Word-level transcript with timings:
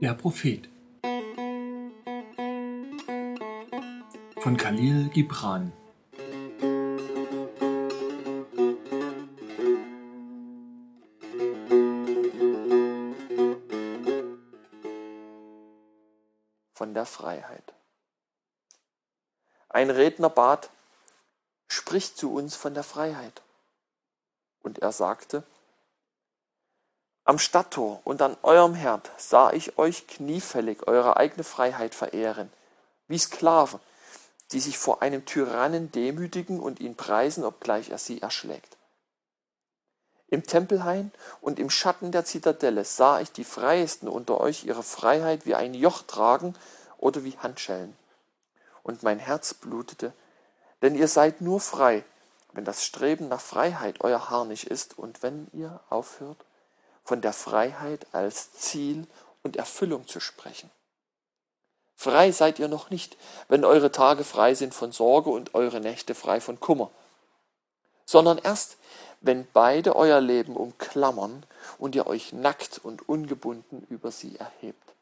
Der 0.00 0.14
Prophet 0.14 0.68
von 4.38 4.56
Khalil 4.56 5.08
Gibran 5.08 5.72
Von 16.74 16.94
der 16.94 17.04
Freiheit. 17.04 17.74
Ein 19.68 19.90
Redner 19.90 20.30
bat, 20.30 20.70
sprich 21.66 22.14
zu 22.14 22.32
uns 22.32 22.54
von 22.54 22.72
der 22.72 22.84
Freiheit. 22.84 23.42
Und 24.62 24.78
er 24.78 24.92
sagte, 24.92 25.42
am 27.28 27.38
Stadttor 27.38 28.00
und 28.04 28.22
an 28.22 28.38
eurem 28.42 28.74
Herd 28.74 29.10
sah 29.18 29.52
ich 29.52 29.76
euch 29.76 30.06
kniefällig 30.06 30.88
eure 30.88 31.18
eigene 31.18 31.44
Freiheit 31.44 31.94
verehren, 31.94 32.50
wie 33.06 33.18
Sklaven, 33.18 33.80
die 34.50 34.60
sich 34.60 34.78
vor 34.78 35.02
einem 35.02 35.26
Tyrannen 35.26 35.92
demütigen 35.92 36.58
und 36.58 36.80
ihn 36.80 36.96
preisen, 36.96 37.44
obgleich 37.44 37.90
er 37.90 37.98
sie 37.98 38.22
erschlägt. 38.22 38.78
Im 40.28 40.44
Tempelhain 40.44 41.12
und 41.42 41.58
im 41.58 41.68
Schatten 41.68 42.12
der 42.12 42.24
Zitadelle 42.24 42.86
sah 42.86 43.20
ich 43.20 43.30
die 43.30 43.44
Freiesten 43.44 44.08
unter 44.08 44.40
euch 44.40 44.64
ihre 44.64 44.82
Freiheit 44.82 45.44
wie 45.44 45.54
ein 45.54 45.74
Joch 45.74 46.04
tragen 46.04 46.54
oder 46.96 47.24
wie 47.24 47.36
Handschellen. 47.36 47.94
Und 48.82 49.02
mein 49.02 49.18
Herz 49.18 49.52
blutete, 49.52 50.14
denn 50.80 50.94
ihr 50.94 51.08
seid 51.08 51.42
nur 51.42 51.60
frei, 51.60 52.04
wenn 52.54 52.64
das 52.64 52.86
Streben 52.86 53.28
nach 53.28 53.42
Freiheit 53.42 53.96
euer 54.00 54.30
Harnisch 54.30 54.64
ist 54.64 54.98
und 54.98 55.22
wenn 55.22 55.48
ihr 55.52 55.78
aufhört, 55.90 56.38
von 57.08 57.22
der 57.22 57.32
Freiheit 57.32 58.06
als 58.12 58.52
Ziel 58.52 59.06
und 59.42 59.56
Erfüllung 59.56 60.06
zu 60.06 60.20
sprechen. 60.20 60.70
Frei 61.96 62.32
seid 62.32 62.58
ihr 62.58 62.68
noch 62.68 62.90
nicht, 62.90 63.16
wenn 63.48 63.64
eure 63.64 63.90
Tage 63.90 64.24
frei 64.24 64.54
sind 64.54 64.74
von 64.74 64.92
Sorge 64.92 65.30
und 65.30 65.54
eure 65.54 65.80
Nächte 65.80 66.14
frei 66.14 66.38
von 66.38 66.60
Kummer, 66.60 66.90
sondern 68.04 68.36
erst, 68.36 68.76
wenn 69.22 69.48
beide 69.54 69.96
euer 69.96 70.20
Leben 70.20 70.54
umklammern 70.54 71.46
und 71.78 71.94
ihr 71.94 72.06
euch 72.06 72.34
nackt 72.34 72.78
und 72.84 73.08
ungebunden 73.08 73.86
über 73.88 74.10
sie 74.10 74.36
erhebt. 74.36 74.92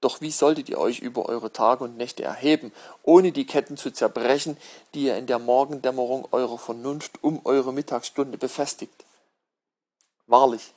Doch 0.00 0.22
wie 0.22 0.30
solltet 0.30 0.70
ihr 0.70 0.78
euch 0.78 1.00
über 1.00 1.26
eure 1.26 1.52
Tage 1.52 1.84
und 1.84 1.98
Nächte 1.98 2.22
erheben, 2.22 2.72
ohne 3.02 3.30
die 3.30 3.46
Ketten 3.46 3.76
zu 3.76 3.90
zerbrechen, 3.90 4.56
die 4.94 5.04
ihr 5.04 5.18
in 5.18 5.26
der 5.26 5.38
Morgendämmerung 5.38 6.26
eurer 6.32 6.56
Vernunft 6.56 7.22
um 7.22 7.44
eure 7.44 7.74
Mittagsstunde 7.74 8.38
befestigt? 8.38 9.04
Wahrlich, 10.28 10.74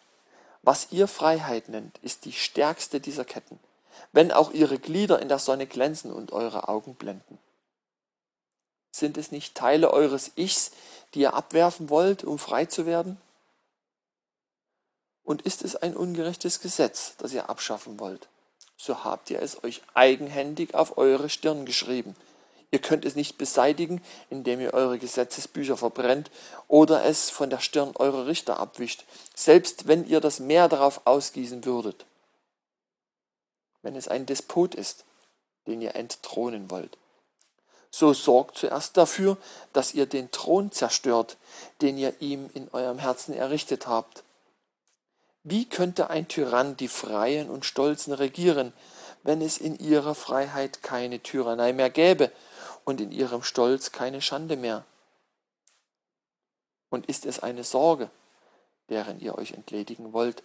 was 0.63 0.91
ihr 0.91 1.07
Freiheit 1.07 1.67
nennt, 1.67 1.97
ist 1.99 2.23
die 2.25 2.31
stärkste 2.31 3.01
dieser 3.01 3.25
Ketten, 3.25 3.59
wenn 4.13 4.31
auch 4.31 4.51
ihre 4.51 4.79
Glieder 4.79 5.21
in 5.21 5.27
der 5.27 5.39
Sonne 5.39 5.67
glänzen 5.67 6.11
und 6.11 6.31
eure 6.31 6.69
Augen 6.69 6.95
blenden. 6.95 7.37
Sind 8.91 9.17
es 9.17 9.31
nicht 9.31 9.53
Teile 9.53 9.91
eures 9.91 10.31
Ichs, 10.35 10.71
die 11.13 11.19
ihr 11.19 11.33
abwerfen 11.33 11.89
wollt, 11.89 12.23
um 12.23 12.39
frei 12.39 12.65
zu 12.65 12.85
werden? 12.85 13.19
Und 15.23 15.41
ist 15.41 15.63
es 15.63 15.75
ein 15.75 15.95
ungerechtes 15.95 16.61
Gesetz, 16.61 17.15
das 17.17 17.33
ihr 17.33 17.49
abschaffen 17.49 17.99
wollt, 17.99 18.29
so 18.77 19.03
habt 19.03 19.29
ihr 19.29 19.41
es 19.41 19.63
euch 19.63 19.81
eigenhändig 19.93 20.75
auf 20.75 20.97
eure 20.97 21.29
Stirn 21.29 21.65
geschrieben– 21.65 22.15
Ihr 22.71 22.79
könnt 22.79 23.03
es 23.03 23.15
nicht 23.15 23.37
beseitigen, 23.37 24.01
indem 24.29 24.61
ihr 24.61 24.73
eure 24.73 24.97
Gesetzesbücher 24.97 25.75
verbrennt 25.75 26.31
oder 26.69 27.03
es 27.03 27.29
von 27.29 27.49
der 27.49 27.59
Stirn 27.59 27.91
eurer 27.95 28.27
Richter 28.27 28.59
abwischt, 28.59 29.03
selbst 29.35 29.89
wenn 29.89 30.07
ihr 30.07 30.21
das 30.21 30.39
Meer 30.39 30.69
darauf 30.69 31.01
ausgießen 31.03 31.65
würdet. 31.65 32.05
Wenn 33.81 33.97
es 33.97 34.07
ein 34.07 34.25
Despot 34.25 34.73
ist, 34.73 35.03
den 35.67 35.81
ihr 35.81 35.95
entthronen 35.95 36.71
wollt, 36.71 36.97
so 37.89 38.13
sorgt 38.13 38.57
zuerst 38.57 38.95
dafür, 38.95 39.37
dass 39.73 39.93
ihr 39.93 40.05
den 40.05 40.31
Thron 40.31 40.71
zerstört, 40.71 41.35
den 41.81 41.97
ihr 41.97 42.13
ihm 42.21 42.49
in 42.53 42.69
eurem 42.71 42.99
Herzen 42.99 43.33
errichtet 43.33 43.85
habt. 43.85 44.23
Wie 45.43 45.67
könnte 45.67 46.09
ein 46.09 46.29
Tyrann 46.29 46.77
die 46.77 46.87
Freien 46.87 47.49
und 47.49 47.65
Stolzen 47.65 48.13
regieren, 48.13 48.71
wenn 49.23 49.41
es 49.41 49.57
in 49.57 49.77
ihrer 49.77 50.15
Freiheit 50.15 50.83
keine 50.83 51.19
Tyrannei 51.19 51.73
mehr 51.73 51.89
gäbe 51.89 52.31
und 52.85 53.01
in 53.01 53.11
ihrem 53.11 53.43
Stolz 53.43 53.91
keine 53.91 54.21
Schande 54.21 54.57
mehr. 54.57 54.85
Und 56.89 57.05
ist 57.05 57.25
es 57.25 57.39
eine 57.39 57.63
Sorge, 57.63 58.09
deren 58.89 59.19
ihr 59.19 59.37
euch 59.37 59.51
entledigen 59.51 60.13
wollt, 60.13 60.43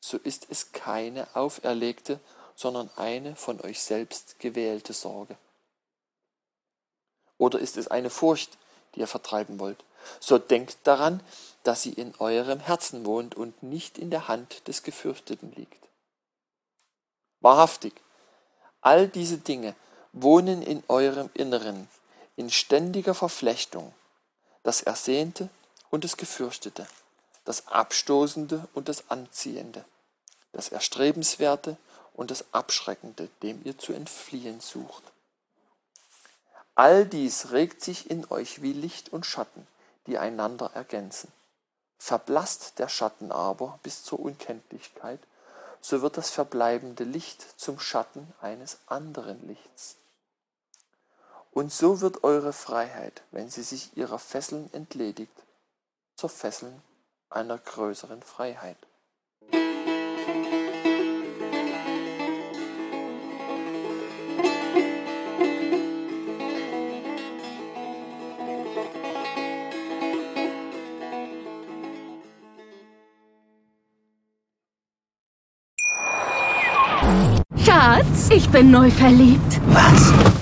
so 0.00 0.18
ist 0.18 0.46
es 0.50 0.72
keine 0.72 1.34
auferlegte, 1.34 2.20
sondern 2.54 2.90
eine 2.96 3.36
von 3.36 3.60
euch 3.60 3.82
selbst 3.82 4.38
gewählte 4.38 4.92
Sorge. 4.92 5.36
Oder 7.38 7.58
ist 7.58 7.76
es 7.76 7.88
eine 7.88 8.10
Furcht, 8.10 8.58
die 8.94 9.00
ihr 9.00 9.06
vertreiben 9.06 9.58
wollt, 9.58 9.84
so 10.20 10.38
denkt 10.38 10.78
daran, 10.84 11.22
dass 11.62 11.82
sie 11.82 11.92
in 11.92 12.14
eurem 12.18 12.60
Herzen 12.60 13.06
wohnt 13.06 13.34
und 13.34 13.62
nicht 13.62 13.98
in 13.98 14.10
der 14.10 14.28
Hand 14.28 14.66
des 14.68 14.82
Gefürchteten 14.82 15.52
liegt. 15.52 15.88
Wahrhaftig, 17.40 17.94
all 18.80 19.08
diese 19.08 19.38
Dinge 19.38 19.74
wohnen 20.12 20.62
in 20.62 20.82
eurem 20.88 21.30
Inneren 21.34 21.88
in 22.36 22.50
ständiger 22.50 23.14
Verflechtung, 23.14 23.92
das 24.62 24.82
Ersehnte 24.82 25.48
und 25.90 26.04
das 26.04 26.16
Gefürchtete, 26.16 26.86
das 27.44 27.68
Abstoßende 27.68 28.68
und 28.74 28.88
das 28.88 29.10
Anziehende, 29.10 29.84
das 30.52 30.68
Erstrebenswerte 30.68 31.76
und 32.14 32.30
das 32.30 32.44
Abschreckende, 32.52 33.28
dem 33.42 33.60
ihr 33.64 33.78
zu 33.78 33.92
entfliehen 33.92 34.60
sucht. 34.60 35.02
All 36.74 37.04
dies 37.04 37.50
regt 37.50 37.82
sich 37.82 38.10
in 38.10 38.26
euch 38.30 38.62
wie 38.62 38.72
Licht 38.72 39.12
und 39.12 39.26
Schatten, 39.26 39.66
die 40.06 40.18
einander 40.18 40.70
ergänzen. 40.74 41.30
Verblasst 41.98 42.78
der 42.78 42.88
Schatten 42.88 43.30
aber 43.30 43.78
bis 43.82 44.02
zur 44.04 44.20
Unkenntlichkeit, 44.20 45.20
so 45.80 46.00
wird 46.00 46.16
das 46.16 46.30
verbleibende 46.30 47.04
Licht 47.04 47.60
zum 47.60 47.78
Schatten 47.78 48.32
eines 48.40 48.78
anderen 48.86 49.46
Lichts. 49.46 49.96
Und 51.54 51.70
so 51.70 52.00
wird 52.00 52.24
eure 52.24 52.54
Freiheit, 52.54 53.22
wenn 53.30 53.50
sie 53.50 53.62
sich 53.62 53.94
ihrer 53.94 54.18
Fesseln 54.18 54.72
entledigt, 54.72 55.30
zur 56.16 56.30
Fesseln 56.30 56.80
einer 57.28 57.58
größeren 57.58 58.22
Freiheit. 58.22 58.78
Schatz, 77.58 78.30
ich 78.30 78.48
bin 78.48 78.70
neu 78.70 78.90
verliebt. 78.90 79.60
Was? 79.66 80.41